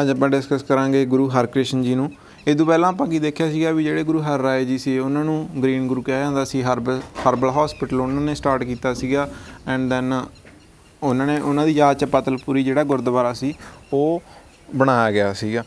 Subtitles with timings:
[0.00, 2.12] ਅੱਜ ਆਪਾਂ ਡਿਸਕਸ ਕਰਾਂਗੇ ਗੁਰੂ ਹਰਕ੍ਰਿਸ਼ਨ ਜੀ ਨੂੰ।
[2.48, 5.24] ਇਹ ਤੋਂ ਪਹਿਲਾਂ ਆਪਾਂ ਕੀ ਦੇਖਿਆ ਸੀਗਾ ਵੀ ਜਿਹੜੇ ਗੁਰੂ ਹਰ ਰਾਏ ਜੀ ਸੀ ਉਹਨਾਂ
[5.24, 9.30] ਨੂੰ ਗ੍ਰੀਨ ਗੁਰੂ ਕਿਹਾ ਜਾਂਦਾ ਸੀ ਹਰਬਲ ਹਰਬਲ ਹਸਪੀਟਲ ਉਹਨਾਂ ਨੇ ਸਟਾਰਟ ਕੀਤਾ ਸੀਗਾ।
[9.68, 10.24] ਐਂਡ ਦੈਨ
[11.02, 13.54] ਉਹਨਾਂ ਨੇ ਉਹਨਾਂ ਦੀ ਯਾਦ ਚ ਪਤਲਪੁਰੀ ਜਿਹੜਾ ਗੁਰਦੁਆਰਾ ਸੀ
[13.92, 14.22] ਉਹ
[14.74, 15.64] ਬਣਾਇਆ ਗਿਆ ਸੀਗਾ।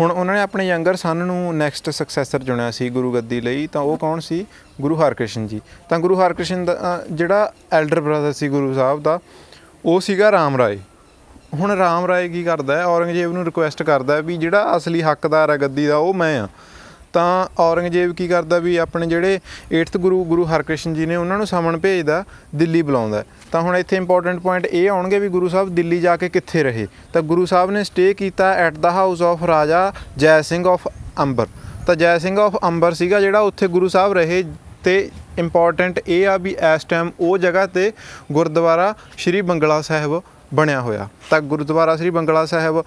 [0.00, 3.80] ਹੁਣ ਉਹਨਾਂ ਨੇ ਆਪਣੇ ਯੰਗਰ ਸਨ ਨੂੰ ਨੈਕਸਟ ਸਕਸੈਸਰ ਚੁਣਿਆ ਸੀ ਗੁਰੂ ਗੱਦੀ ਲਈ ਤਾਂ
[3.80, 4.46] ਉਹ ਕੌਣ ਸੀ?
[4.80, 9.18] ਗੁਰੂ ਹਰਕ੍ਰਿਸ਼ਨ ਜੀ। ਤਾਂ ਗੁਰੂ ਹਰਕ੍ਰਿਸ਼ਨ ਦਾ ਅ, ਜਿਹੜਾ ਐਲਡਰ ਬ੍ਰਦਰ ਸੀ ਗੁਰੂ ਸਾਹਿਬ ਦਾ
[9.84, 10.78] ਉਹ ਸੀਗਾ ਰਾਮ ਰਾਏ।
[11.54, 12.84] ਹੁਣ ਰਾਮ ਰਾਏ ਕੀ ਕਰਦਾ ਹੈ?
[12.84, 16.48] ਔਰੰਗਜ਼ੇਬ ਨੂੰ ਰਿਕੁਐਸਟ ਕਰਦਾ ਹੈ ਵੀ ਜਿਹੜਾ ਅਸਲੀ ਹੱਕਦਾਰ ਹੈ ਗੱਦੀ ਦਾ, ਉਹ ਮੈਂ ਆ
[17.12, 19.40] ਤਾਂ ਔਰੰਗਜ਼ੇਬ ਕੀ ਕਰਦਾ ਵੀ ਆਪਣੇ ਜਿਹੜੇ
[19.74, 22.24] 8th ਗੁਰੂ ਗੁਰੂ ਹਰਕ੍ਰਿਸ਼ਨ ਜੀ ਨੇ ਉਹਨਾਂ ਨੂੰ ਸਮਨ ਭੇਜਦਾ,
[22.54, 26.16] ਦਿੱਲੀ ਬੁਲਾਉਂਦਾ ਹੈ। ਤਾਂ ਹੁਣ ਇੱਥੇ ਇੰਪੋਰਟੈਂਟ ਪੁਆਇੰਟ ਇਹ ਆਉਣਗੇ ਵੀ ਗੁਰੂ ਸਾਹਿਬ ਦਿੱਲੀ ਜਾ
[26.16, 30.40] ਕੇ ਕਿੱਥੇ ਰਹੇ। ਤਾਂ ਗੁਰੂ ਸਾਹਿਬ ਨੇ ਸਟੇ ਕੀਤਾ ਐਟ ਦਾ ਹਾਊਸ ਆਫ ਰਾਜਾ ਜੈ
[30.42, 30.88] ਸਿੰਘ ਆਫ
[31.18, 31.46] ਅੰਬਰ।
[31.86, 34.44] ਤਾਂ ਜੈ ਸਿੰਘ ਆਫ ਅੰਬਰ ਸੀਗਾ ਜਿਹੜਾ ਉੱਥੇ ਗੁਰੂ ਸਾਹਿਬ ਰਹੇ।
[34.84, 37.92] ਤੇ ਇੰਪੋਰਟੈਂਟ ਇਹ ਆ ਵੀ ਇਸ ਟਾਈਮ ਉਹ ਜਗ੍ਹਾ ਤੇ
[38.32, 40.22] ਗੁਰਦੁਆਰਾ ਸ਼੍ਰੀ ਬੰਗਲਾ ਸਾਹਿਬ
[40.54, 42.84] ਬਣਿਆ ਹੋਇਆ। ਤਾਂ ਗੁਰਦੁਆਰਾ ਸ਼੍ਰੀ ਬੰਗਲਾ ਸਾਹਿਬ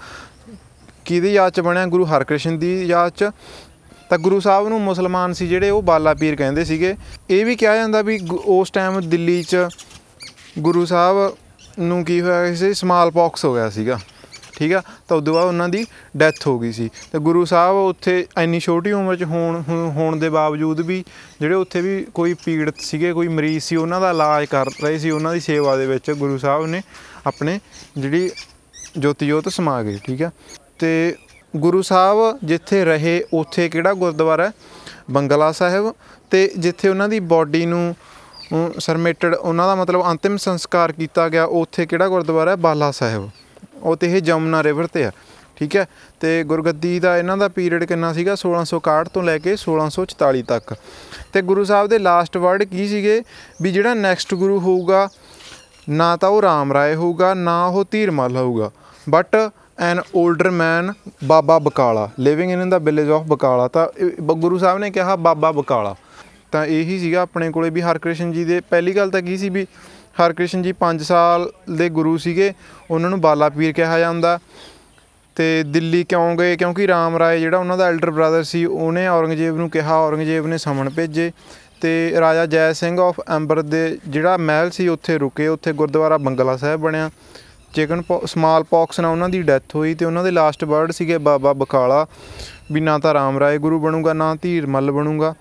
[1.06, 1.86] ਕਿਹਦੀ ਯਾਦ ਚ ਬਣਿਆ?
[1.86, 3.24] ਗੁਰੂ ਹਰਕ੍ਰਿਸ਼ਨ ਦੀ ਯਾਦ ਚ।
[4.10, 6.96] ਤਾਂ ਗੁਰੂ ਸਾਹਿਬ ਨੂੰ ਮੁਸਲਮਾਨ ਸੀ ਜਿਹੜੇ, ਉਹ ਬਾਲਾ ਪੀਰ ਕਹਿੰਦੇ ਸੀਗੇ।
[7.30, 9.58] ਇਹ ਵੀ ਕਿਹਾ ਜਾਂਦਾ ਵੀ ਗੁ- ਉਸ ਟਾਈਮ ਦਿੱਲੀ ਚ
[10.60, 11.38] ਗੁਰੂ ਸਾਹਿਬ
[11.80, 12.74] ਨੂੰ ਕੀ ਹੋਇਆ ਸੀ?
[12.74, 14.00] ਸਮਾਲ ਪੌਕਸ ਹੋ ਗਿਆ ਸੀਗਾ।
[14.58, 14.82] ਠੀਕ ਆ?
[15.08, 15.86] ਤਾਂ ਉਦੋਂ ਬਾਅਦ ਉਹਨਾਂ ਦੀ
[16.18, 20.16] ਡੈਥ ਹੋ ਗਈ ਸੀ। ਤੇ ਗੁਰੂ ਸਾਹਿਬ ਉੱਥੇ ਇੰਨੀ ਛੋਟੀ ਉਮਰ 'ਚ ਹੋਣ ਹੋ- ਹੋਣ
[20.16, 21.06] ਦੇ ਬਾਵਜੂਦ ਵੀ
[21.42, 25.10] ਜਿਹੜੇ ਉੱਥੇ ਵੀ ਕੋਈ ਪੀੜਤ ਸੀਗੇ, ਕੋਈ ਮਰੀਜ਼ ਸੀ, ਉਹਨਾਂ ਦਾ ਇਲਾਜ ਕਰ ਰਹੇ ਸੀ,
[25.10, 26.82] ਉਹਨਾਂ ਦੀ ਸੇਵਾ ਦੇ ਵਿੱਚ ਗੁਰੂ ਸਾਹਿਬ ਨੇ
[27.28, 27.60] ਆਪਣੇ
[27.98, 28.32] ਜਿਹੜੀ
[28.98, 30.32] ਜੋਤੀ ਜੋਤ ਸਮਾ ਗਏ, ਠੀਕ ਆ?
[30.80, 31.16] ਤੇ
[31.56, 34.46] ਗੁਰੂ ਸਾਹਿਬ ਜਿੱਥੇ ਰਹੇ, ਉੱਥੇ ਕਿਹੜਾ ਗੁਰਦੁਆਰਾ?
[34.46, 34.52] ਹੈ
[35.12, 35.96] ਬੰਗਲਾ ਸਾਹਿਬ।
[36.32, 37.96] ਤੇ ਜਿੱਥੇ ਉਹਨਾਂ ਦੀ ਬਾਡੀ ਨੂੰ
[38.80, 42.52] ਸਰਮੇਟਡ, ਉਹਨਾਂ ਦਾ ਮਤਲਬ ਅੰਤਿਮ ਸੰਸਕਾਰ ਕੀਤਾ ਗਿਆ, ਉੱਥੇ ਕਿਹੜਾ ਗੁਰਦੁਆਰਾ?
[42.52, 43.30] ਹੈ ਬਾਲਾ ਸਾਹਿਬ।
[43.84, 45.12] ਉਹ ਤੇ ਇਹ ਜਮਨਾ ਰਿਵਰ ਤੇ ਆ,
[45.56, 45.86] ਠੀਕ ਹੈ?
[46.20, 48.36] ਤੇ ਗੁਰਗੱਦੀ ਦਾ ਇਹਨਾਂ ਦਾ ਪੀਰੀਅਡ ਕਿੰਨਾ ਸੀਗਾ?
[48.36, 50.76] 1661 ਤੋਂ ਲੈ ਕੇ 1644 ਤੱਕ।
[51.34, 53.22] ਤੇ ਗੁਰੂ ਸਾਹਿਬ ਦੇ ਲਾਸਟ ਵਰਡ ਕੀ ਸੀਗੇ?
[53.62, 55.10] ਵੀ ਜਿਹੜਾ ਨੈਕਸਟ ਗੁਰੂ ਹੋਊਗਾ,
[55.90, 58.72] ਨਾ ਤਾਂ ਉਹ ਰਾਮ ਰਾਏ ਹੋਊਗਾ, ਨਾ ਉਹ ਧੀਰਮਲ ਹੋਊਗਾ।
[59.10, 63.68] But an older man Baba Bakala living in the village of Bakala.
[63.68, 65.96] ਤਾਂ ਇਹ ਬ- ਗੁਰੂ ਸਾਹਿਬ ਨੇ ਕਿਹਾ ਬਾਬਾ ਬਕਾਲਾ।
[66.52, 69.68] ਤਾਂ ਇਹੀ ਸੀਗਾ ਆਪਣੇ ਕੋਲੇ ਵੀ ਹਰਕ੍ਰਿਸ਼ਨ ਜੀ ਦੇ। ਪਹਿਲੀ ਗੱਲ ਤਾਂ ਕੀ ਸੀ ਵੀ
[70.22, 72.54] ਹਰਕ੍ਰਿਸ਼ਨ ਜੀ 5 ਸਾਲ ਦੇ ਗੁਰੂ ਸੀਗੇ,
[72.92, 74.40] ਉਹਨਾਂ ਨੂੰ ਬਾਲਾ ਪੀਰ ਕਿਹਾ ਜਾਂਦਾ।
[75.36, 76.56] ਤੇ ਦਿੱਲੀ ਕਿਉਂ ਗਏ?
[76.56, 80.58] ਕਿਉਂਕਿ ਰਾਮ ਰਾਏ ਜਿਹੜਾ ਉਹਨਾਂ ਦਾ ਐਲਡਰ ਬ੍ਰਦਰ ਸੀ, ਉਹਨੇ ਔਰੰਗਜ਼ੇਬ ਨੂੰ ਕਿਹਾ, ਔਰੰਗਜ਼ੇਬ ਨੇ
[80.58, 81.32] ਸਮਨ ਭੇਜੇ।
[81.82, 86.58] ਤੇ ਰਾਜਾ ਜੈ ਸਿੰਘ ਆਫ ਅੰਬਰ ਦੇ ਜਿਹੜਾ ਮਹਿਲ ਸੀ, ਉੱਥੇ ਰੁਕੇ। ਉੱਥੇ ਗੁਰਦੁਆਰਾ ਬੰਗਲਾ
[86.58, 87.10] ਸਾਹਿਬ ਬਣਿਆ।
[87.74, 91.54] ਚਿਕਨ ਸਮਾਲ ਪੌਕਸ ਨਾਲ ਉਹਨਾਂ ਦੀ ਡੈਥ ਹੋਈ ਤੇ ਉਹਨਾਂ ਦੇ ਲਾਸਟ ਵਰਡ ਸੀਗੇ ਬਾਬਾ
[91.54, 92.08] ਬਕਾਲਾ
[92.72, 95.34] ਵੀ ਨਾ ਤਾਂ ਰਾਮ ਰਾਏ ਗੁਰੂ ਬਣੂਗਾ, ਨਾ ਧੀਰ ਮੱਲ ਬਣੂਗਾ।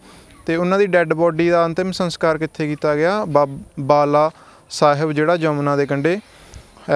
[0.47, 3.25] ਤੇ ਉਹਨਾਂ ਦੀ ਡੈੱਡ ਬੋਡੀ ਦਾ ਅੰਤਿਮ ਸੰਸਕਾਰ ਕਿੱਥੇ ਕੀਤਾ ਗਿਆ?
[3.25, 4.31] ਬਾਬ- ਬਾਲਾ
[4.73, 6.21] ਸਾਹਿਬ ਜਿਹੜਾ ਜਮਨਾ ਦੇ ਕੰਢੇ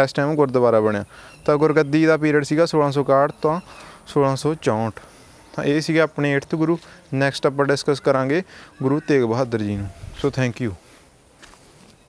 [0.03, 1.05] ਇਸ ਟਾਈਮ ਗੁਰਦੁਆਰਾ ਬਣਿਆ।
[1.45, 3.61] ਤਾਂ ਗੁਰਗੱਦੀ ਦਾ ਪੀਰੀਅਡ ਸੀਗਾ 1661 ਤੋਂ
[4.07, 5.05] 1664
[5.57, 6.79] ਤਾਂ ਇਹ ਸੀਗਾ ਆਪਣੇ 8th ਗੁਰੂ।
[7.15, 8.43] ਨੈਕਸਟ ਆਪਾਂ ਡਿਸਕਸ ਕਰਾਂਗੇ
[8.83, 9.89] ਗੁਰੂ ਤੇਗ ਬਹਾਦਰ ਜੀ ਨੂੰ।
[10.23, 10.73] So thank you